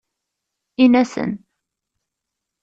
Ini-asen. 0.83 1.31